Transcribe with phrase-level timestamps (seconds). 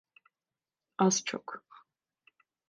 [0.97, 1.63] Az çok.